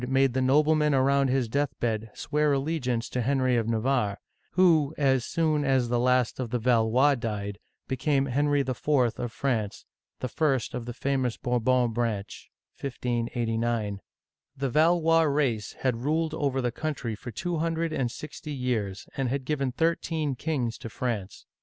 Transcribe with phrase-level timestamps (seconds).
[0.09, 4.17] made the noblemen around his deathbed swear allegiance to Henry of Navarre,
[4.53, 8.69] who, as soon as the last of the Valois died, became Henry IV.
[9.19, 9.85] of France,
[10.19, 14.01] the first of the famous Bourbon branch (1589).
[14.57, 19.29] The Valois race had ruled over the country for two hundred and sixty years, and
[19.29, 21.45] had given thirteen kings to France.